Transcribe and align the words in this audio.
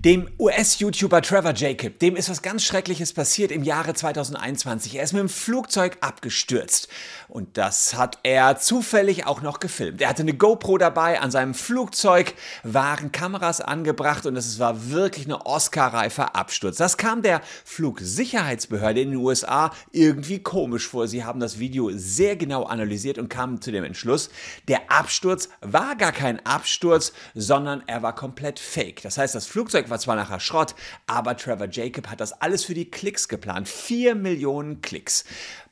Dem 0.00 0.28
US-YouTuber 0.38 1.22
Trevor 1.22 1.54
Jacob, 1.54 1.98
dem 1.98 2.16
ist 2.16 2.30
was 2.30 2.42
ganz 2.42 2.64
Schreckliches 2.64 3.12
passiert 3.12 3.50
im 3.50 3.62
Jahre 3.62 3.94
2021. 3.94 4.96
Er 4.96 5.04
ist 5.04 5.12
mit 5.12 5.20
dem 5.20 5.28
Flugzeug 5.28 5.98
abgestürzt. 6.00 6.88
Und 7.28 7.56
das 7.58 7.94
hat 7.94 8.18
er 8.22 8.58
zufällig 8.58 9.26
auch 9.26 9.42
noch 9.42 9.60
gefilmt. 9.60 10.00
Er 10.00 10.08
hatte 10.08 10.22
eine 10.22 10.34
GoPro 10.34 10.78
dabei, 10.78 11.20
an 11.20 11.30
seinem 11.30 11.54
Flugzeug 11.54 12.34
waren 12.62 13.12
Kameras 13.12 13.60
angebracht 13.60 14.26
und 14.26 14.36
es 14.36 14.58
war 14.58 14.90
wirklich 14.90 15.26
eine 15.26 15.44
Oscar-reifer 15.44 16.36
Absturz. 16.36 16.76
Das 16.76 16.96
kam 16.96 17.22
der 17.22 17.40
Flugsicherheitsbehörde 17.64 19.00
in 19.00 19.10
den 19.10 19.18
USA 19.18 19.72
irgendwie 19.90 20.38
komisch 20.38 20.86
vor. 20.86 21.08
Sie 21.08 21.24
haben 21.24 21.40
das 21.40 21.58
Video 21.58 21.90
sehr 21.94 22.36
genau 22.36 22.64
analysiert 22.64 23.18
und 23.18 23.28
kamen 23.28 23.60
zu 23.60 23.72
dem 23.72 23.84
Entschluss, 23.84 24.30
der 24.68 24.90
Absturz 24.90 25.48
war 25.60 25.96
gar 25.96 26.12
kein 26.12 26.44
Absturz, 26.46 27.12
sondern 27.34 27.82
er 27.86 28.02
war 28.02 28.14
komplett 28.14 28.58
fake. 28.58 29.02
Das 29.02 29.18
heißt, 29.18 29.34
das 29.34 29.46
Flugzeug 29.46 29.65
war 29.74 29.98
zwar 29.98 30.16
nachher 30.16 30.40
Schrott, 30.40 30.74
aber 31.06 31.36
Trevor 31.36 31.68
Jacob 31.70 32.08
hat 32.08 32.20
das 32.20 32.40
alles 32.40 32.64
für 32.64 32.74
die 32.74 32.90
Klicks 32.90 33.28
geplant. 33.28 33.68
Vier 33.68 34.14
Millionen 34.14 34.80
Klicks 34.80 35.24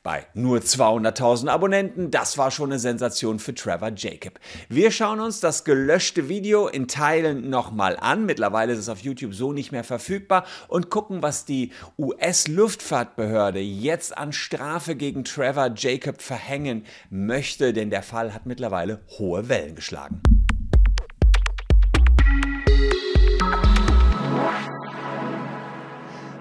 bei 0.05 0.27
nur 0.35 0.59
200.000 0.59 1.49
Abonnenten. 1.49 2.11
Das 2.11 2.37
war 2.37 2.51
schon 2.51 2.71
eine 2.71 2.79
Sensation 2.79 3.39
für 3.39 3.55
Trevor 3.55 3.91
Jacob. 3.95 4.39
Wir 4.69 4.91
schauen 4.91 5.19
uns 5.19 5.39
das 5.39 5.63
gelöschte 5.63 6.29
Video 6.29 6.67
in 6.67 6.87
Teilen 6.87 7.49
nochmal 7.49 7.97
an. 7.97 8.25
Mittlerweile 8.25 8.73
ist 8.73 8.79
es 8.79 8.89
auf 8.89 8.99
YouTube 8.99 9.33
so 9.33 9.51
nicht 9.51 9.71
mehr 9.71 9.83
verfügbar 9.83 10.45
und 10.67 10.91
gucken, 10.91 11.23
was 11.23 11.45
die 11.45 11.71
US-Luftfahrtbehörde 11.97 13.59
jetzt 13.59 14.15
an 14.15 14.31
Strafe 14.31 14.95
gegen 14.95 15.23
Trevor 15.23 15.71
Jacob 15.75 16.21
verhängen 16.21 16.85
möchte, 17.09 17.73
denn 17.73 17.89
der 17.89 18.03
Fall 18.03 18.33
hat 18.33 18.45
mittlerweile 18.45 19.01
hohe 19.17 19.49
Wellen 19.49 19.73
geschlagen. 19.73 20.21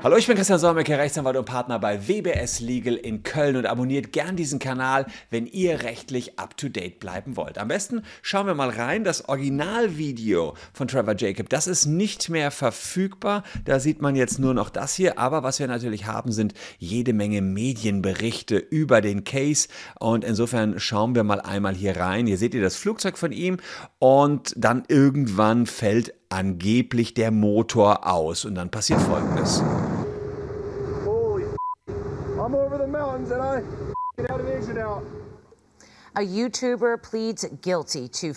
Hallo, 0.04 0.18
ich 0.18 0.26
bin 0.26 0.36
Christian 0.36 0.58
Solmecke, 0.58 0.98
Rechtsanwalt 0.98 1.38
und 1.38 1.47
Partner 1.47 1.78
bei 1.78 2.06
WBS 2.06 2.60
Legal 2.60 2.97
in 2.97 3.22
Köln 3.22 3.56
und 3.56 3.64
abonniert 3.64 4.12
gern 4.12 4.36
diesen 4.36 4.58
Kanal, 4.58 5.06
wenn 5.30 5.47
ihr 5.47 5.83
rechtlich 5.83 6.38
up 6.38 6.58
to 6.58 6.69
date 6.69 7.00
bleiben 7.00 7.38
wollt. 7.38 7.56
Am 7.56 7.69
besten 7.69 8.02
schauen 8.20 8.47
wir 8.47 8.55
mal 8.55 8.69
rein. 8.69 9.05
Das 9.05 9.30
Originalvideo 9.30 10.56
von 10.75 10.88
Trevor 10.88 11.14
Jacob, 11.16 11.48
das 11.48 11.66
ist 11.66 11.86
nicht 11.86 12.28
mehr 12.28 12.50
verfügbar. 12.50 13.44
Da 13.64 13.80
sieht 13.80 14.02
man 14.02 14.14
jetzt 14.14 14.38
nur 14.38 14.52
noch 14.52 14.69
das 14.69 14.92
hier. 14.94 15.19
Aber 15.19 15.42
was 15.42 15.58
wir 15.58 15.69
natürlich 15.69 16.05
haben, 16.05 16.32
sind 16.32 16.52
jede 16.78 17.14
Menge 17.14 17.41
Medienberichte 17.41 18.58
über 18.58 19.00
den 19.00 19.25
Case. 19.25 19.69
Und 19.98 20.22
insofern 20.22 20.78
schauen 20.78 21.14
wir 21.14 21.25
mal 21.25 21.41
einmal 21.41 21.75
hier 21.75 21.97
rein. 21.97 22.27
Hier 22.27 22.36
seht 22.36 22.52
ihr 22.52 22.60
das 22.60 22.77
Flugzeug 22.77 23.16
von 23.16 23.32
ihm 23.32 23.56
und 24.00 24.52
dann 24.55 24.82
irgendwann 24.86 25.64
fällt 25.64 26.12
angeblich 26.28 27.14
der 27.14 27.30
Motor 27.30 28.06
aus 28.06 28.44
und 28.44 28.56
dann 28.56 28.70
passiert 28.70 29.00
folgendes. 29.00 29.62
A 36.16 36.20
YouTuber 36.20 36.96
pleads 36.98 37.46
guilty 37.60 38.08
to 38.08 38.32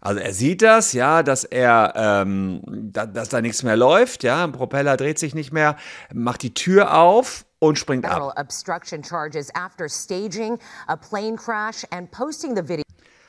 also 0.00 0.20
er 0.20 0.32
sieht 0.32 0.62
das, 0.62 0.92
ja, 0.92 1.22
dass 1.22 1.44
er, 1.44 1.92
ähm, 1.96 2.62
da, 2.66 3.04
dass 3.04 3.30
da 3.30 3.40
nichts 3.40 3.62
mehr 3.64 3.76
läuft, 3.76 4.22
ja, 4.22 4.44
ein 4.44 4.52
Propeller 4.52 4.96
dreht 4.96 5.18
sich 5.18 5.34
nicht 5.34 5.52
mehr, 5.52 5.76
macht 6.14 6.42
die 6.42 6.54
Tür 6.54 6.94
auf 6.94 7.44
und 7.58 7.78
springt 7.78 8.04
ab. 8.04 8.34
Obstruction 8.36 9.02
charges 9.02 9.50
after 9.54 9.88
staging 9.88 10.58
a 10.86 10.96
plane 10.96 11.36
crash 11.36 11.84
and 11.90 12.10
posting 12.12 12.54
the 12.54 12.62
video 12.62 12.87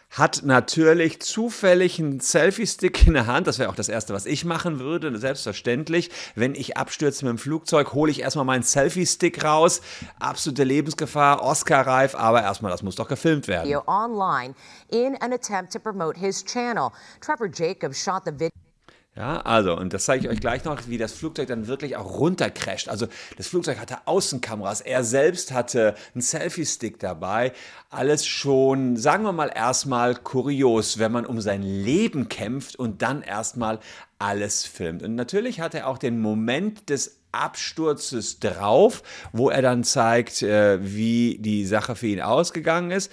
hat 0.10 0.42
natürlich 0.44 1.22
zufällig 1.22 2.00
einen 2.00 2.20
Selfie-Stick 2.20 3.08
in 3.08 3.14
der 3.14 3.28
Hand. 3.28 3.48
Das 3.48 3.60
wäre 3.60 3.70
auch 3.70 3.76
das 3.76 3.90
Erste, 3.90 4.14
was 4.14 4.26
ich 4.26 4.44
machen 4.46 4.80
würde, 4.80 5.18
selbstverständlich. 5.18 6.10
Wenn 6.36 6.56
ich 6.56 6.78
abstürze 6.78 7.26
mit 7.26 7.32
dem 7.32 7.38
Flugzeug, 7.38 7.94
hole 7.94 8.12
ich 8.12 8.22
erstmal 8.22 8.46
meinen 8.46 8.64
Selfie-Stick 8.64 9.44
raus. 9.44 9.82
Absolute 10.20 10.64
Lebensgefahr, 10.64 11.44
Oscar-reif, 11.44 12.16
aber 12.16 12.42
erstmal, 12.42 12.72
das 12.72 12.84
muss 12.84 12.96
doch 12.96 13.08
gefilmt 13.08 13.48
werden. 13.48 13.76
Online 13.88 14.56
in 14.90 15.16
an 15.22 15.34
attempt 15.34 15.74
to 15.74 15.80
promote 15.80 16.20
his 16.20 16.44
channel. 16.44 16.92
Trevor 17.22 17.48
Jacobs 17.48 18.04
shot 18.04 18.24
the 18.26 18.32
video. 18.32 18.69
Ja, 19.16 19.42
also, 19.42 19.76
und 19.76 19.92
das 19.92 20.06
zeige 20.06 20.26
ich 20.26 20.32
euch 20.32 20.40
gleich 20.40 20.64
noch, 20.64 20.88
wie 20.88 20.98
das 20.98 21.14
Flugzeug 21.14 21.48
dann 21.48 21.68
wirklich 21.68 21.98
auch 21.98 22.20
runtercrasht. 22.20 22.88
Also, 22.88 23.08
das 23.38 23.48
Flugzeug 23.48 23.80
hatte 23.80 23.98
Außenkameras, 24.06 24.82
er 24.82 25.04
selbst 25.04 25.52
hatte 25.52 25.96
einen 26.14 26.22
Selfie-Stick 26.22 27.00
dabei. 27.00 27.52
Alles 27.90 28.26
schon, 28.26 28.98
sagen 28.98 29.24
wir 29.24 29.34
mal, 29.34 29.52
erstmal 29.54 30.16
kurios, 30.16 31.00
wenn 31.00 31.12
man 31.12 31.26
um 31.26 31.42
sein 31.42 31.64
Leben 31.64 32.30
kämpft 32.30 32.78
und 32.78 33.02
dann 33.02 33.22
erstmal 33.22 33.80
alles 34.20 34.66
filmt. 34.66 35.02
Und 35.04 35.16
natürlich 35.16 35.60
hat 35.60 35.74
er 35.74 35.88
auch 35.88 35.98
den 35.98 36.20
Moment 36.22 36.90
des 36.90 37.20
Absturzes 37.32 38.40
drauf, 38.40 39.04
wo 39.34 39.50
er 39.50 39.62
dann 39.62 39.84
zeigt, 39.84 40.42
äh, 40.44 40.80
wie 40.82 41.38
die 41.40 41.66
Sache 41.66 41.96
für 41.96 42.08
ihn 42.08 42.22
ausgegangen 42.22 42.92
ist. 42.92 43.12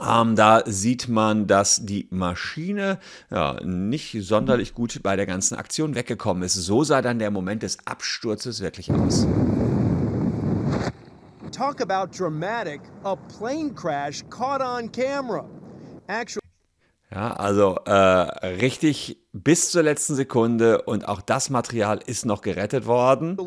Ähm, 0.00 0.36
da 0.36 0.62
sieht 0.66 1.08
man, 1.08 1.46
dass 1.46 1.84
die 1.84 2.08
Maschine 2.10 2.98
ja, 3.30 3.58
nicht 3.64 4.16
sonderlich 4.20 4.74
gut 4.74 5.02
bei 5.02 5.16
der 5.16 5.26
ganzen 5.26 5.56
Aktion 5.56 5.94
weggekommen 5.94 6.42
ist. 6.42 6.54
So 6.54 6.84
sah 6.84 7.02
dann 7.02 7.18
der 7.18 7.30
Moment 7.30 7.62
des 7.62 7.78
Absturzes 7.86 8.60
wirklich 8.60 8.92
aus. 8.92 9.26
Talk 11.50 11.80
about 11.80 12.16
dramatic, 12.16 12.80
a 13.04 13.16
plane 13.16 13.74
crash 13.74 14.22
caught 14.30 14.60
on 14.60 14.92
camera. 14.92 15.44
Actually 16.06 16.48
ja, 17.10 17.32
also 17.32 17.76
äh, 17.86 17.90
richtig 17.90 19.18
bis 19.32 19.70
zur 19.70 19.82
letzten 19.82 20.14
Sekunde 20.14 20.82
und 20.82 21.08
auch 21.08 21.22
das 21.22 21.48
Material 21.48 22.00
ist 22.04 22.26
noch 22.26 22.42
gerettet 22.42 22.86
worden. 22.86 23.38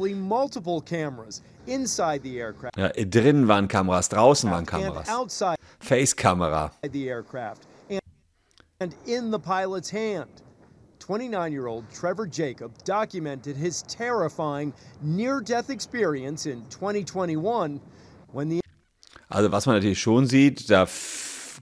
Ja, 2.76 2.90
drinnen 2.90 3.48
waren 3.48 3.68
Kameras, 3.68 4.10
draußen 4.10 4.50
waren 4.50 4.66
Kameras. 4.66 5.08
Face-Kamera. 5.82 6.72
And 8.80 8.96
in 9.06 9.32
the 9.32 9.40
pilot's 9.40 9.90
hand. 9.90 10.42
29-year-old 11.00 11.84
Trevor 11.94 12.28
Jacob 12.28 12.72
documented 12.84 13.58
his 13.58 13.84
terrifying 13.84 14.74
near-death 15.02 15.70
experience 15.70 16.46
in 16.46 16.64
2021 16.70 17.82
when 18.32 18.50
the 18.50 18.62
Also 19.30 19.52
was 19.52 19.66
man 19.66 19.76
natürlich 19.76 20.00
schon 20.00 20.28
sieht, 20.28 20.70
da 20.70 20.88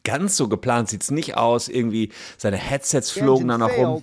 ganz 0.03 0.37
so 0.37 0.47
geplant 0.47 0.89
sieht 0.89 1.03
es 1.03 1.11
nicht 1.11 1.37
aus. 1.37 1.67
Irgendwie 1.67 2.11
seine 2.37 2.57
Headsets 2.57 3.11
flogen 3.11 3.47
dann 3.47 3.59
noch 3.59 3.75
rum. 3.77 4.01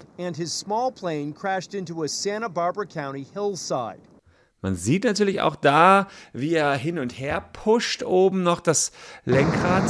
Man 4.67 4.75
sieht 4.75 5.05
natürlich 5.05 5.41
auch 5.43 5.55
da, 5.55 6.09
wie 6.33 6.55
er 6.55 6.75
hin 6.75 6.99
und 6.99 7.21
her 7.21 7.41
pusht, 7.53 8.03
oben 8.03 8.43
noch 8.43 8.59
das 8.59 8.91
Lenkrad. 9.25 9.85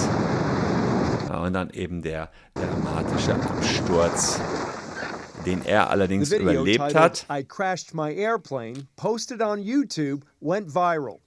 Ja, 1.30 1.38
und 1.44 1.54
dann 1.54 1.70
eben 1.70 2.02
der 2.02 2.30
dramatische 2.52 3.36
Absturz, 3.36 4.38
den 5.46 5.64
er 5.64 5.88
allerdings 5.88 6.30
überlebt 6.30 6.94
hat. 6.94 7.24
I 7.32 7.42
crashed 7.42 7.94
my 7.94 8.14
airplane, 8.14 8.86
posted 8.96 9.40
on 9.40 9.62
YouTube, 9.62 10.26
went 10.40 10.68
viral. 10.68 11.20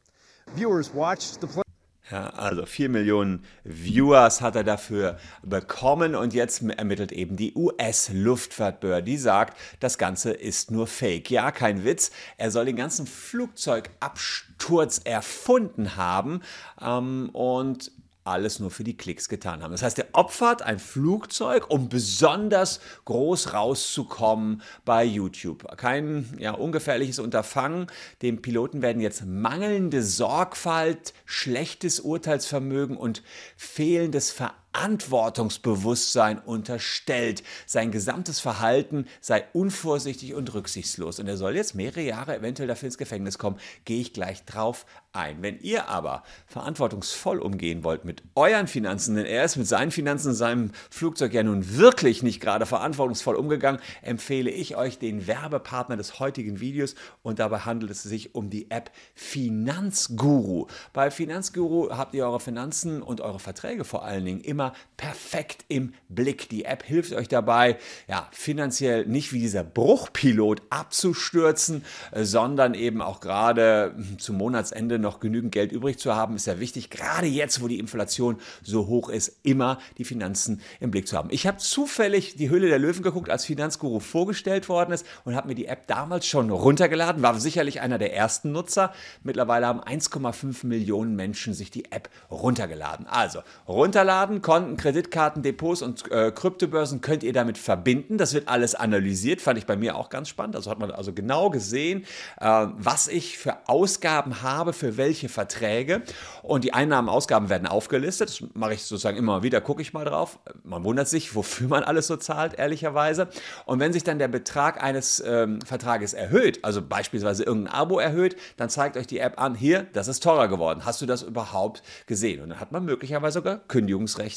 Viewers 0.56 0.94
watched 0.94 1.42
the 1.42 1.48
plane. 1.48 1.69
Ja, 2.12 2.32
also 2.32 2.66
4 2.66 2.90
Millionen 2.90 3.44
Viewers 3.64 4.42
hat 4.42 4.56
er 4.56 4.64
dafür 4.64 5.20
bekommen 5.44 6.16
und 6.16 6.34
jetzt 6.34 6.64
ermittelt 6.64 7.12
eben 7.12 7.36
die 7.36 7.54
US-Luftfahrtbehörde, 7.56 9.04
die 9.04 9.18
sagt, 9.18 9.56
das 9.80 10.00
Ganze 10.00 10.32
ist 10.32 10.72
nur 10.72 10.88
Fake. 10.88 11.30
Ja, 11.30 11.52
kein 11.52 11.86
Witz. 11.86 12.10
Er 12.38 12.50
soll 12.50 12.66
den 12.66 12.78
ganzen 12.78 13.06
Flugzeugabsturz 13.06 15.02
erfunden 15.04 15.98
haben 15.98 16.42
ähm, 16.82 17.30
und 17.32 17.92
alles 18.24 18.60
nur 18.60 18.72
für 18.72 18.84
die 18.84 18.98
Klicks 18.98 19.30
getan 19.30 19.64
haben. 19.64 19.72
Das 19.72 19.82
heißt, 19.82 20.00
er 20.00 20.08
opfert 20.14 20.62
ein 20.62 20.80
Flugzeug, 20.80 21.70
um 21.70 21.90
besonders 21.90 22.80
groß 23.06 23.54
rauszukommen 23.54 24.62
bei 24.86 25.04
YouTube. 25.04 25.66
Kein 25.78 26.38
ja, 26.38 26.52
ungefährliches 26.52 27.20
Unterfangen. 27.20 27.88
Dem 28.22 28.42
Piloten 28.42 28.82
werden 28.82 29.02
jetzt 29.02 29.26
mangelnde 29.26 30.04
Sorgfalt, 30.04 31.14
schlechtes 31.26 32.00
Urteilsvermögen 32.00 32.98
und 32.98 33.24
fehlendes 33.58 34.32
Verantwortung 34.32 34.69
Verantwortungsbewusstsein 34.74 36.40
unterstellt. 36.40 37.44
Sein 37.66 37.92
gesamtes 37.92 38.40
Verhalten 38.40 39.08
sei 39.20 39.46
unvorsichtig 39.54 40.34
und 40.36 40.54
rücksichtslos. 40.54 41.20
Und 41.20 41.28
er 41.28 41.38
soll 41.38 41.56
jetzt 41.56 41.76
mehrere 41.76 42.02
Jahre 42.02 42.38
eventuell 42.38 42.68
dafür 42.68 42.88
ins 42.88 42.98
Gefängnis 42.98 43.38
kommen. 43.38 43.60
Gehe 43.86 44.00
ich 44.00 44.14
gleich 44.14 44.46
drauf 44.46 44.86
ein. 45.12 45.42
Wenn 45.42 45.60
ihr 45.60 45.90
aber 45.90 46.24
verantwortungsvoll 46.46 47.40
umgehen 47.40 47.84
wollt 47.84 48.06
mit 48.06 48.22
euren 48.36 48.68
Finanzen, 48.68 49.16
denn 49.16 49.26
er 49.26 49.44
ist 49.44 49.58
mit 49.58 49.68
seinen 49.68 49.92
Finanzen 49.92 50.30
in 50.30 50.36
seinem 50.36 50.72
Flugzeug 50.90 51.34
ja 51.34 51.44
nun 51.44 51.78
wirklich 51.78 52.22
nicht 52.22 52.40
gerade 52.40 52.66
verantwortungsvoll 52.66 53.36
umgegangen, 53.36 53.82
empfehle 54.02 54.52
ich 54.52 54.78
euch 54.78 55.00
den 55.00 55.26
Werbepartner 55.26 55.98
des 55.98 56.20
heutigen 56.20 56.60
Videos 56.60 56.96
und 57.24 57.40
dabei 57.40 57.60
handelt 57.60 57.92
es 57.92 58.04
sich 58.04 58.36
um 58.36 58.50
die 58.50 58.70
App 58.70 58.92
Finanzguru. 59.16 60.68
Bei 60.94 61.10
Finanzguru 61.10 61.90
habt 61.90 62.14
ihr 62.14 62.26
eure 62.26 62.40
Finanzen 62.40 63.02
und 63.02 63.20
eure 63.20 63.40
Verträge 63.40 63.84
vor 63.84 64.06
allen 64.06 64.26
Dingen 64.26 64.42
immer 64.42 64.59
immer 64.60 64.74
perfekt 64.98 65.64
im 65.70 65.94
Blick. 66.10 66.50
Die 66.50 66.66
App 66.66 66.84
hilft 66.84 67.14
euch 67.14 67.30
dabei, 67.30 67.78
ja, 68.10 68.28
finanziell 68.32 69.06
nicht 69.06 69.32
wie 69.32 69.40
dieser 69.40 69.64
Bruchpilot 69.64 70.62
abzustürzen, 70.70 71.86
äh, 72.12 72.26
sondern 72.26 72.74
eben 72.74 73.02
auch 73.02 73.22
gerade 73.22 73.94
hm, 73.96 74.20
zum 74.20 74.38
Monatsende 74.38 75.00
noch 75.00 75.22
genügend 75.22 75.54
Geld 75.54 75.72
übrig 75.72 75.98
zu 75.98 76.14
haben, 76.14 76.36
ist 76.36 76.48
ja 76.48 76.60
wichtig, 76.60 76.90
gerade 76.90 77.28
jetzt, 77.28 77.62
wo 77.62 77.70
die 77.70 77.80
Inflation 77.80 78.42
so 78.62 78.88
hoch 78.88 79.08
ist, 79.08 79.40
immer 79.44 79.80
die 79.98 80.04
Finanzen 80.04 80.60
im 80.82 80.92
Blick 80.92 81.08
zu 81.08 81.16
haben. 81.16 81.30
Ich 81.32 81.48
habe 81.48 81.58
zufällig 81.60 82.36
die 82.36 82.50
Hülle 82.50 82.68
der 82.68 82.80
Löwen 82.80 83.02
geguckt, 83.02 83.30
als 83.30 83.46
Finanzguru 83.46 84.02
vorgestellt 84.02 84.68
worden 84.68 84.92
ist 84.92 85.06
und 85.24 85.38
habe 85.38 85.48
mir 85.48 85.56
die 85.56 85.68
App 85.68 85.88
damals 85.88 86.28
schon 86.28 86.50
runtergeladen, 86.50 87.24
war 87.24 87.40
sicherlich 87.40 87.80
einer 87.80 87.98
der 87.98 88.14
ersten 88.14 88.52
Nutzer. 88.52 88.92
Mittlerweile 89.24 89.68
haben 89.68 89.80
1,5 89.80 90.66
Millionen 90.66 91.16
Menschen 91.16 91.54
sich 91.54 91.72
die 91.72 91.90
App 91.94 92.10
runtergeladen. 92.30 93.08
Also 93.08 93.40
runterladen, 93.66 94.42
Konten, 94.50 94.78
Kreditkarten, 94.78 95.44
Depots 95.44 95.84
und 95.84 96.12
äh, 96.12 96.32
Kryptobörsen 96.32 97.02
könnt 97.02 97.22
ihr 97.22 97.34
damit 97.34 97.60
verbinden. 97.60 98.18
Das 98.18 98.34
wird 98.34 98.48
alles 98.48 98.74
analysiert, 98.74 99.42
fand 99.42 99.60
ich 99.60 99.68
bei 99.68 99.78
mir 99.78 99.96
auch 99.96 100.10
ganz 100.10 100.28
spannend. 100.28 100.56
Also 100.56 100.72
hat 100.72 100.80
man 100.80 100.90
also 100.90 101.14
genau 101.14 101.52
gesehen, 101.52 102.04
äh, 102.42 102.66
was 102.76 103.08
ich 103.08 103.38
für 103.38 103.58
Ausgaben 103.68 104.42
habe, 104.42 104.74
für 104.74 104.98
welche 104.98 105.30
Verträge. 105.30 106.02
Und 106.42 106.64
die 106.64 106.74
Einnahmen, 106.74 107.10
Ausgaben 107.10 107.50
werden 107.50 107.68
aufgelistet. 107.68 108.30
Das 108.30 108.44
mache 108.56 108.74
ich 108.74 108.82
sozusagen 108.82 109.18
immer 109.18 109.44
wieder, 109.44 109.62
gucke 109.62 109.84
ich 109.84 109.94
mal 109.94 110.04
drauf. 110.04 110.40
Man 110.64 110.84
wundert 110.84 111.08
sich, 111.08 111.36
wofür 111.36 111.68
man 111.68 111.84
alles 111.84 112.08
so 112.08 112.18
zahlt, 112.18 112.58
ehrlicherweise. 112.58 113.28
Und 113.68 113.80
wenn 113.80 113.94
sich 113.94 114.04
dann 114.04 114.18
der 114.18 114.30
Betrag 114.30 114.82
eines 114.82 115.24
ähm, 115.24 115.62
Vertrages 115.62 116.14
erhöht, 116.14 116.66
also 116.66 116.82
beispielsweise 116.82 117.44
irgendein 117.44 117.76
Abo 117.76 118.00
erhöht, 118.00 118.36
dann 118.58 118.70
zeigt 118.70 118.98
euch 118.98 119.06
die 119.06 119.20
App 119.20 119.40
an, 119.40 119.54
hier, 119.54 119.86
das 119.94 120.08
ist 120.08 120.24
teurer 120.24 120.48
geworden. 120.48 120.86
Hast 120.86 121.04
du 121.04 121.06
das 121.06 121.22
überhaupt 121.22 121.84
gesehen? 122.08 122.42
Und 122.42 122.50
dann 122.50 122.60
hat 122.60 122.72
man 122.72 122.84
möglicherweise 122.84 123.36
sogar 123.36 123.60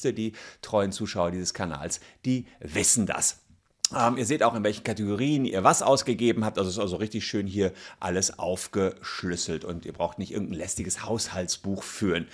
Kündigungsrechte. 0.02 0.12
Die 0.12 0.32
treuen 0.60 0.92
Zuschauer 0.92 1.30
dieses 1.30 1.54
Kanals, 1.54 2.00
die 2.24 2.46
wissen 2.60 3.06
das. 3.06 3.38
Ähm, 3.94 4.16
ihr 4.16 4.24
seht 4.24 4.42
auch, 4.42 4.54
in 4.54 4.64
welchen 4.64 4.84
Kategorien 4.84 5.44
ihr 5.44 5.64
was 5.64 5.82
ausgegeben 5.82 6.46
habt. 6.46 6.56
Also 6.56 6.70
es 6.70 6.76
ist 6.76 6.82
also 6.82 6.96
richtig 6.96 7.26
schön 7.26 7.46
hier 7.46 7.72
alles 8.00 8.38
aufgeschlüsselt 8.38 9.66
und 9.66 9.84
ihr 9.84 9.92
braucht 9.92 10.18
nicht 10.18 10.32
irgendein 10.32 10.56
lästiges 10.60 11.04
Haushaltsbuch 11.04 11.82
führen. 11.82 12.26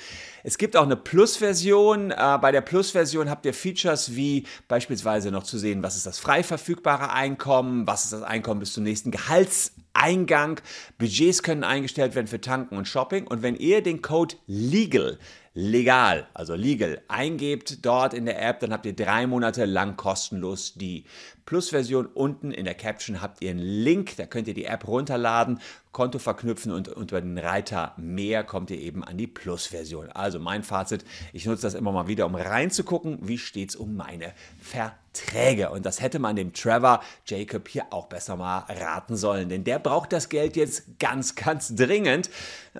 Es 0.44 0.56
gibt 0.56 0.76
auch 0.76 0.84
eine 0.84 0.94
Plus-Version. 0.94 2.12
Äh, 2.12 2.38
bei 2.40 2.52
der 2.52 2.60
Plus-Version 2.60 3.28
habt 3.28 3.44
ihr 3.44 3.54
Features 3.54 4.14
wie 4.14 4.46
beispielsweise 4.68 5.32
noch 5.32 5.42
zu 5.42 5.58
sehen, 5.58 5.82
was 5.82 5.96
ist 5.96 6.06
das 6.06 6.20
frei 6.20 6.44
verfügbare 6.44 7.12
Einkommen, 7.12 7.88
was 7.88 8.04
ist 8.04 8.12
das 8.12 8.22
Einkommen 8.22 8.60
bis 8.60 8.72
zum 8.72 8.84
nächsten 8.84 9.10
Gehaltseingang. 9.10 10.60
Budgets 10.98 11.42
können 11.42 11.64
eingestellt 11.64 12.14
werden 12.14 12.28
für 12.28 12.40
Tanken 12.40 12.76
und 12.76 12.86
Shopping. 12.86 13.26
Und 13.26 13.42
wenn 13.42 13.56
ihr 13.56 13.82
den 13.82 14.00
Code 14.00 14.36
LEGAL 14.46 15.18
legal, 15.58 16.28
also 16.34 16.54
legal, 16.54 17.00
eingebt 17.08 17.84
dort 17.84 18.14
in 18.14 18.26
der 18.26 18.40
App, 18.40 18.60
dann 18.60 18.72
habt 18.72 18.86
ihr 18.86 18.94
drei 18.94 19.26
Monate 19.26 19.64
lang 19.64 19.96
kostenlos 19.96 20.74
die 20.74 21.04
Plus-Version. 21.46 22.06
Unten 22.06 22.52
in 22.52 22.64
der 22.64 22.74
Caption 22.74 23.20
habt 23.20 23.42
ihr 23.42 23.50
einen 23.50 23.58
Link, 23.58 24.16
da 24.16 24.26
könnt 24.26 24.48
ihr 24.48 24.54
die 24.54 24.66
App 24.66 24.86
runterladen, 24.86 25.60
Konto 25.92 26.18
verknüpfen 26.18 26.70
und 26.70 26.88
unter 26.88 27.20
den 27.20 27.38
Reiter 27.38 27.94
mehr 27.96 28.44
kommt 28.44 28.70
ihr 28.70 28.78
eben 28.78 29.02
an 29.02 29.16
die 29.16 29.26
Plus-Version. 29.26 30.10
Also 30.10 30.38
mein 30.38 30.62
Fazit, 30.62 31.04
ich 31.32 31.46
nutze 31.46 31.62
das 31.62 31.74
immer 31.74 31.90
mal 31.90 32.06
wieder, 32.06 32.26
um 32.26 32.34
reinzugucken, 32.34 33.18
wie 33.22 33.38
steht 33.38 33.70
es 33.70 33.76
um 33.76 33.96
meine 33.96 34.34
Verträge. 34.60 35.70
Und 35.70 35.86
das 35.86 36.02
hätte 36.02 36.18
man 36.18 36.36
dem 36.36 36.52
Trevor 36.52 37.02
Jacob 37.26 37.66
hier 37.66 37.86
auch 37.90 38.06
besser 38.06 38.36
mal 38.36 38.58
raten 38.68 39.16
sollen, 39.16 39.48
denn 39.48 39.64
der 39.64 39.78
braucht 39.78 40.12
das 40.12 40.28
Geld 40.28 40.54
jetzt 40.54 40.98
ganz, 41.00 41.34
ganz 41.34 41.74
dringend. 41.74 42.28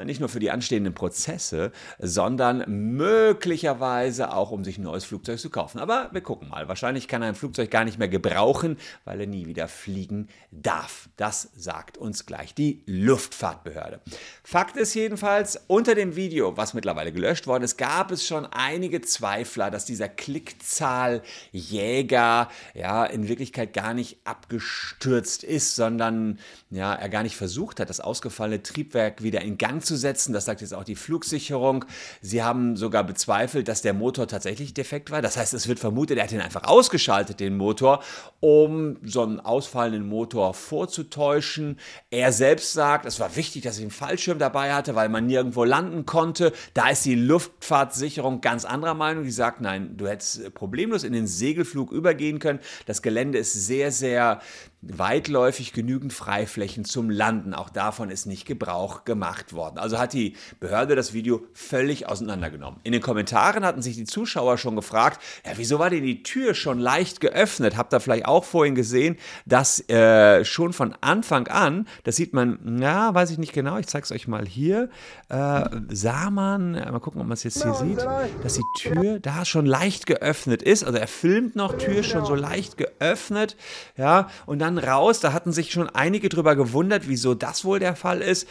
Nicht 0.05 0.21
nur 0.21 0.29
für 0.29 0.41
die 0.41 0.51
anstehenden 0.51 0.95
Prozesse, 0.95 1.73
sondern 1.99 2.65
möglicherweise 2.69 4.33
auch, 4.33 4.51
um 4.51 4.65
sich 4.65 4.79
ein 4.79 4.83
neues 4.83 5.05
Flugzeug 5.05 5.39
zu 5.39 5.51
kaufen. 5.51 5.79
Aber 5.79 6.09
wir 6.13 6.21
gucken 6.21 6.49
mal. 6.49 6.69
Wahrscheinlich 6.69 7.09
kann 7.09 7.23
er 7.23 7.29
ein 7.29 7.35
Flugzeug 7.35 7.71
gar 7.71 7.85
nicht 7.85 7.99
mehr 7.99 8.09
gebrauchen, 8.09 8.77
weil 9.05 9.21
er 9.21 9.27
nie 9.27 9.47
wieder 9.47 9.69
fliegen 9.69 10.29
darf. 10.51 11.09
Das 11.17 11.51
sagt 11.57 11.99
uns 11.99 12.27
gleich 12.27 12.55
die 12.55 12.83
Luftfahrtbehörde. 12.87 14.01
Fakt 14.43 14.77
ist 14.77 14.95
jedenfalls, 14.95 15.61
unter 15.67 15.95
dem 15.95 16.17
Video, 16.17 16.57
was 16.57 16.75
mittlerweile 16.75 17.13
gelöscht 17.13 17.47
worden 17.47 17.65
ist, 17.65 17.79
gab 17.79 18.11
es 18.11 18.27
schon 18.27 18.47
einige 18.47 19.01
Zweifler, 19.01 19.71
dass 19.71 19.85
dieser 19.85 20.09
Klickzahljäger 20.09 22.49
ja 22.75 23.07
in 23.07 23.29
Wirklichkeit 23.29 23.73
gar 23.73 23.95
nicht 23.95 24.19
abgestürzt 24.25 25.45
ist, 25.45 25.75
sondern 25.75 26.39
ja, 26.71 26.95
er 26.95 27.09
gar 27.09 27.23
nicht 27.23 27.37
versucht 27.37 27.81
hat, 27.81 27.89
das 27.89 28.01
ausgefallene 28.01 28.63
Triebwerk 28.63 29.23
wieder 29.23 29.43
in 29.43 29.59
Gang 29.59 29.85
zu 29.85 29.97
setzen. 29.97 30.33
Das 30.33 30.45
sagt 30.45 30.61
jetzt 30.61 30.75
auch 30.75 30.85
die 30.85 30.97
Flugsicherung. 30.97 31.85
Sie 32.21 32.43
haben 32.43 32.58
sogar 32.77 33.05
bezweifelt, 33.05 33.69
dass 33.69 33.81
der 33.81 33.95
Motor 33.95 34.29
tatsächlich 34.29 34.75
defekt 34.75 35.11
war. 35.11 35.23
Das 35.23 35.37
heißt, 35.37 35.55
es 35.55 35.69
wird 35.69 35.79
vermutet, 35.79 36.19
er 36.19 36.25
hat 36.25 36.33
ihn 36.33 36.41
einfach 36.41 36.65
ausgeschaltet, 36.65 37.41
den 37.41 37.57
Motor, 37.57 38.03
um 38.41 38.99
so 39.03 39.23
einen 39.23 39.41
ausfallenden 39.41 40.07
Motor 40.09 40.53
vorzutäuschen. 40.53 41.79
Er 42.11 42.33
selbst 42.33 42.73
sagt, 42.73 42.99
sagt, 42.99 43.07
es 43.07 43.21
war 43.21 43.37
wichtig, 43.37 43.63
dass 43.63 43.77
ich 43.77 43.83
einen 43.83 43.91
Fallschirm 43.91 44.39
dabei 44.39 44.73
hatte, 44.73 44.95
weil 44.95 45.09
man 45.09 45.27
nirgendwo 45.27 45.65
landen 45.65 46.07
konnte. 46.07 46.53
Da 46.75 46.89
ist 46.89 47.05
die 47.05 47.15
Luftfahrtsicherung 47.15 48.41
ganz 48.41 48.65
anderer 48.65 48.95
Meinung. 48.95 49.25
Die 49.25 49.31
sagt, 49.31 49.61
nein, 49.61 49.97
du 49.97 50.09
hättest 50.09 50.55
problemlos 50.55 51.05
in 51.05 51.13
den 51.13 51.27
Segelflug 51.27 51.93
übergehen 51.93 52.39
können. 52.39 52.61
Das 52.87 53.03
Gelände 53.03 53.39
ist 53.39 53.53
sehr, 53.53 53.93
sehr 53.93 54.41
weitläufig 54.81 55.73
genügend 55.73 56.13
Freiflächen 56.13 56.85
zum 56.85 57.11
Landen. 57.11 57.53
Auch 57.53 57.69
davon 57.69 58.11
ist 58.11 58.27
nicht 58.27 58.47
Gebrauch 58.47 59.05
gemacht 59.05 59.53
worden. 59.53 59.79
Also 59.79 59.99
hat 59.99 60.13
die 60.13 60.37
Behörde 60.61 60.95
das 60.95 61.13
Video 61.13 61.45
völlig 61.53 62.09
auseinandergenommen. 62.09 62.79
In 62.85 62.93
den 62.93 63.03
Kommentaren 63.03 63.65
hatten 63.65 63.83
sich 63.83 63.97
die 63.97 64.05
Zuschauer 64.05 64.57
schon 64.57 64.77
gefragt, 64.77 65.21
ja, 65.45 65.53
wieso 65.57 65.81
war 65.81 65.91
denn 65.91 66.05
die 66.05 66.23
Tür 66.23 66.55
schon 66.55 66.79
leicht 66.79 67.21
geöffnet? 67.21 67.77
Habt 67.77 67.93
ihr 67.93 67.99
vielleicht 67.99 68.27
auch 68.27 68.45
vorhin 68.45 68.77
gesehen, 68.77 69.17
dass 69.47 69.81
äh, 69.89 70.45
schon 70.45 70.73
von 70.73 70.95
Anfang 71.01 71.49
an, 71.49 71.89
das 72.05 72.15
sieht 72.15 72.33
man, 72.33 72.61
na, 72.63 73.13
weiß 73.15 73.31
ich 73.31 73.39
nicht 73.39 73.53
genau, 73.53 73.79
ich 73.79 73.89
zeige 73.89 74.05
es 74.05 74.13
euch 74.13 74.29
mal 74.29 74.47
hier, 74.47 74.91
äh, 75.29 75.65
sah 75.89 76.31
man, 76.31 76.77
äh, 76.77 76.91
mal 76.91 77.01
gucken, 77.01 77.21
ob 77.21 77.27
man 77.27 77.35
es 77.35 77.43
jetzt 77.43 77.63
hier 77.63 77.75
sieht, 77.75 78.07
dass 78.45 78.55
die 78.55 78.65
Tür 78.79 79.19
da 79.19 79.45
schon 79.45 79.67
leicht 79.67 80.07
geöffnet 80.07 80.63
ist. 80.63 80.85
Also 80.85 80.99
er 80.99 81.09
filmt 81.09 81.57
noch, 81.57 81.77
Tür 81.79 82.05
schon 82.05 82.25
so 82.25 82.37
leicht 82.37 82.77
geöffnet, 82.77 83.57
ja, 83.97 84.29
und 84.47 84.61
dann 84.61 84.68
dann 84.69 84.79
raus. 84.79 85.21
Da 85.21 85.33
hatten 85.33 85.53
sich 85.53 85.73
schon 85.73 85.89
einige 85.89 86.29
drüber 86.29 86.57
gewundert, 86.57 87.09
wieso 87.09 87.35
das 87.35 87.65
wohl 87.65 87.79
der 87.79 87.97
Fall 87.97 88.21
ist 88.21 88.47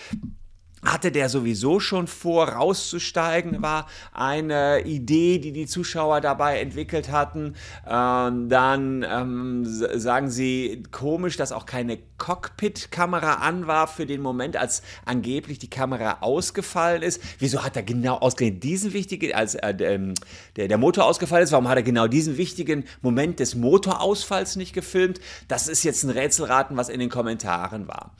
hatte 0.85 1.11
der 1.11 1.29
sowieso 1.29 1.79
schon 1.79 2.07
vor, 2.07 2.49
rauszusteigen, 2.49 3.61
war 3.61 3.87
eine 4.13 4.81
Idee, 4.81 5.39
die 5.39 5.51
die 5.51 5.65
Zuschauer 5.65 6.21
dabei 6.21 6.59
entwickelt 6.59 7.11
hatten. 7.11 7.55
Ähm, 7.87 8.49
dann 8.49 9.05
ähm, 9.09 9.63
sagen 9.65 10.29
sie 10.29 10.83
komisch, 10.91 11.35
dass 11.35 11.51
auch 11.51 11.65
keine 11.65 11.97
Cockpit-Kamera 12.17 13.35
an 13.35 13.67
war 13.67 13.87
für 13.87 14.05
den 14.05 14.21
Moment, 14.21 14.55
als 14.55 14.81
angeblich 15.05 15.59
die 15.59 15.69
Kamera 15.69 16.17
ausgefallen 16.21 17.01
ist. 17.01 17.21
Wieso 17.39 17.63
hat 17.63 17.75
er 17.75 17.83
genau 17.83 18.17
ausgerechnet 18.17 18.63
diesen 18.63 18.93
wichtigen, 18.93 19.33
als 19.33 19.55
äh, 19.55 19.73
ähm, 19.79 20.13
der, 20.55 20.67
der 20.67 20.77
Motor 20.77 21.05
ausgefallen 21.05 21.43
ist, 21.43 21.51
warum 21.51 21.67
hat 21.67 21.77
er 21.77 21.83
genau 21.83 22.07
diesen 22.07 22.37
wichtigen 22.37 22.85
Moment 23.01 23.39
des 23.39 23.55
Motorausfalls 23.55 24.55
nicht 24.55 24.73
gefilmt? 24.73 25.19
Das 25.47 25.67
ist 25.67 25.83
jetzt 25.83 26.03
ein 26.03 26.11
Rätselraten, 26.11 26.77
was 26.77 26.89
in 26.89 26.99
den 26.99 27.09
Kommentaren 27.09 27.87
war. 27.87 28.15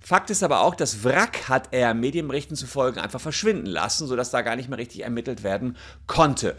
Fakt 0.00 0.30
ist 0.30 0.42
aber 0.42 0.60
auch, 0.60 0.74
das 0.74 1.04
Wrack 1.04 1.48
hat 1.48 1.68
er 1.72 1.92
Medienberichten 1.92 2.56
zufolge 2.56 3.02
einfach 3.02 3.20
verschwinden 3.20 3.66
lassen, 3.66 4.06
sodass 4.06 4.30
da 4.30 4.42
gar 4.42 4.56
nicht 4.56 4.68
mehr 4.68 4.78
richtig 4.78 5.02
ermittelt 5.02 5.42
werden 5.42 5.76
konnte. 6.06 6.56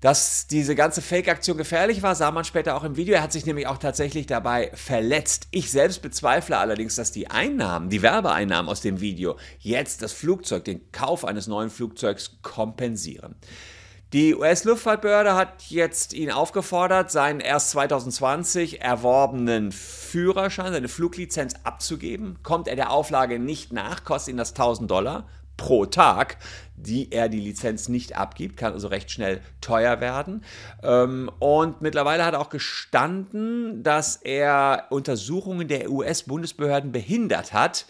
Dass 0.00 0.46
diese 0.46 0.74
ganze 0.74 1.02
Fake-Aktion 1.02 1.58
gefährlich 1.58 2.02
war, 2.02 2.14
sah 2.14 2.30
man 2.30 2.44
später 2.44 2.74
auch 2.74 2.84
im 2.84 2.96
Video. 2.96 3.14
Er 3.14 3.22
hat 3.22 3.32
sich 3.32 3.44
nämlich 3.44 3.66
auch 3.66 3.76
tatsächlich 3.76 4.26
dabei 4.26 4.70
verletzt. 4.72 5.48
Ich 5.50 5.70
selbst 5.70 6.00
bezweifle 6.00 6.56
allerdings, 6.56 6.94
dass 6.94 7.12
die 7.12 7.30
Einnahmen, 7.30 7.90
die 7.90 8.00
Werbeeinnahmen 8.00 8.70
aus 8.70 8.80
dem 8.80 9.00
Video 9.02 9.36
jetzt 9.58 10.00
das 10.00 10.14
Flugzeug, 10.14 10.64
den 10.64 10.90
Kauf 10.90 11.26
eines 11.26 11.48
neuen 11.48 11.68
Flugzeugs 11.68 12.38
kompensieren. 12.40 13.34
Die 14.12 14.34
US-Luftfahrtbehörde 14.34 15.36
hat 15.36 15.62
jetzt 15.68 16.14
ihn 16.14 16.32
aufgefordert, 16.32 17.12
seinen 17.12 17.38
erst 17.38 17.70
2020 17.70 18.80
erworbenen 18.80 19.70
Führerschein, 19.70 20.72
seine 20.72 20.88
Fluglizenz 20.88 21.54
abzugeben. 21.62 22.38
Kommt 22.42 22.66
er 22.66 22.74
der 22.74 22.90
Auflage 22.90 23.38
nicht 23.38 23.72
nach, 23.72 24.02
kostet 24.02 24.32
ihn 24.32 24.36
das 24.36 24.50
1000 24.50 24.90
Dollar 24.90 25.28
pro 25.56 25.86
Tag, 25.86 26.38
die 26.74 27.12
er 27.12 27.28
die 27.28 27.38
Lizenz 27.38 27.88
nicht 27.88 28.16
abgibt, 28.16 28.56
kann 28.56 28.72
also 28.72 28.88
recht 28.88 29.12
schnell 29.12 29.42
teuer 29.60 30.00
werden. 30.00 30.42
Ähm, 30.82 31.30
und 31.38 31.80
mittlerweile 31.80 32.24
hat 32.24 32.34
er 32.34 32.40
auch 32.40 32.48
gestanden, 32.48 33.84
dass 33.84 34.16
er 34.16 34.86
Untersuchungen 34.90 35.68
der 35.68 35.88
US-Bundesbehörden 35.88 36.90
behindert 36.90 37.52
hat 37.52 37.86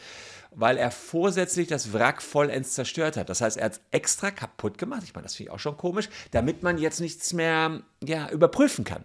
weil 0.52 0.76
er 0.76 0.90
vorsätzlich 0.90 1.68
das 1.68 1.92
Wrack 1.92 2.22
vollends 2.22 2.74
zerstört 2.74 3.16
hat. 3.16 3.28
Das 3.28 3.40
heißt, 3.40 3.56
er 3.56 3.66
hat 3.66 3.72
es 3.72 3.80
extra 3.90 4.30
kaputt 4.30 4.78
gemacht. 4.78 5.02
Ich 5.04 5.14
meine, 5.14 5.24
das 5.24 5.34
finde 5.34 5.50
ich 5.50 5.54
auch 5.54 5.58
schon 5.58 5.76
komisch, 5.76 6.08
damit 6.32 6.62
man 6.62 6.78
jetzt 6.78 7.00
nichts 7.00 7.32
mehr 7.32 7.82
ja, 8.04 8.28
überprüfen 8.30 8.84
kann. 8.84 9.04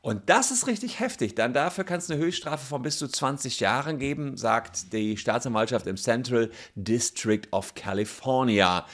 Und 0.00 0.28
das 0.28 0.50
ist 0.50 0.66
richtig 0.66 0.98
heftig. 0.98 1.36
Dann 1.36 1.54
dafür 1.54 1.84
kann 1.84 1.98
es 1.98 2.10
eine 2.10 2.20
Höchststrafe 2.20 2.66
von 2.66 2.82
bis 2.82 2.98
zu 2.98 3.06
20 3.06 3.60
Jahren 3.60 3.98
geben, 3.98 4.36
sagt 4.36 4.92
die 4.92 5.16
Staatsanwaltschaft 5.16 5.86
im 5.86 5.96
Central 5.96 6.50
District 6.74 7.42
of 7.52 7.74
California. 7.74 8.84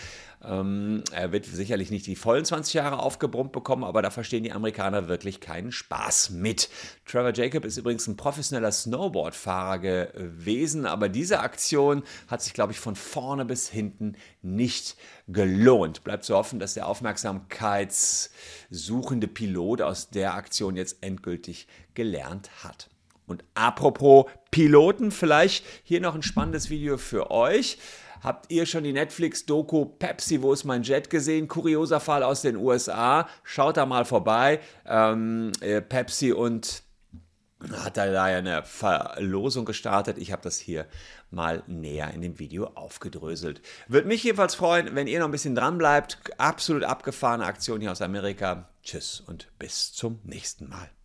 Ähm, 0.42 1.02
er 1.12 1.32
wird 1.32 1.44
sicherlich 1.46 1.90
nicht 1.90 2.06
die 2.06 2.14
vollen 2.14 2.44
20 2.44 2.74
Jahre 2.74 3.00
aufgebrummt 3.00 3.50
bekommen, 3.52 3.82
aber 3.84 4.02
da 4.02 4.10
verstehen 4.10 4.44
die 4.44 4.52
Amerikaner 4.52 5.08
wirklich 5.08 5.40
keinen 5.40 5.72
Spaß 5.72 6.28
mit. 6.30 6.68
Trevor 7.06 7.32
Jacob 7.34 7.64
ist 7.64 7.76
übrigens 7.76 8.06
ein 8.06 8.16
professioneller 8.16 8.70
Snowboardfahrer 8.70 9.78
gewesen, 9.78 10.86
aber 10.86 11.08
diese 11.08 11.40
Aktion 11.40 12.04
hat 12.28 12.40
sich, 12.42 12.54
glaube 12.54 12.70
ich, 12.72 12.78
von 12.78 12.94
vorne 12.94 13.44
bis 13.44 13.68
hinten 13.68 14.14
nicht 14.42 14.96
gelohnt. 15.26 16.04
Bleibt 16.04 16.22
zu 16.24 16.36
hoffen, 16.36 16.60
dass 16.60 16.74
der 16.74 16.86
aufmerksamkeitssuchende 16.86 19.26
Pilot 19.26 19.82
aus 19.82 20.10
der 20.10 20.34
Aktion 20.34 20.76
jetzt 20.76 21.02
endgültig 21.02 21.66
gelernt 21.94 22.50
hat. 22.62 22.90
Und 23.26 23.42
apropos 23.54 24.26
Piloten, 24.50 25.10
vielleicht 25.10 25.64
hier 25.82 26.00
noch 26.00 26.14
ein 26.14 26.22
spannendes 26.22 26.70
Video 26.70 26.96
für 26.96 27.30
euch. 27.30 27.76
Habt 28.22 28.50
ihr 28.50 28.66
schon 28.66 28.84
die 28.84 28.92
Netflix-Doku 28.92 29.84
Pepsi, 29.84 30.42
wo 30.42 30.52
ist 30.52 30.64
mein 30.64 30.82
Jet 30.82 31.10
gesehen? 31.10 31.48
Kurioser 31.48 32.00
Fall 32.00 32.22
aus 32.22 32.42
den 32.42 32.56
USA. 32.56 33.28
Schaut 33.42 33.76
da 33.76 33.86
mal 33.86 34.04
vorbei. 34.04 34.60
Ähm, 34.86 35.52
äh, 35.60 35.80
Pepsi 35.80 36.32
und 36.32 36.82
hat 37.72 37.96
da 37.96 38.06
ja 38.06 38.38
eine 38.38 38.62
Verlosung 38.62 39.64
gestartet. 39.64 40.18
Ich 40.18 40.32
habe 40.32 40.42
das 40.42 40.58
hier 40.58 40.86
mal 41.30 41.62
näher 41.66 42.12
in 42.14 42.22
dem 42.22 42.38
Video 42.38 42.66
aufgedröselt. 42.74 43.60
Würde 43.88 44.08
mich 44.08 44.22
jedenfalls 44.22 44.54
freuen, 44.54 44.94
wenn 44.94 45.06
ihr 45.06 45.18
noch 45.18 45.28
ein 45.28 45.32
bisschen 45.32 45.54
dran 45.54 45.78
bleibt. 45.78 46.18
Absolut 46.38 46.84
abgefahrene 46.84 47.44
Aktion 47.44 47.80
hier 47.80 47.92
aus 47.92 48.02
Amerika. 48.02 48.68
Tschüss 48.82 49.20
und 49.26 49.48
bis 49.58 49.92
zum 49.92 50.20
nächsten 50.24 50.68
Mal. 50.68 50.97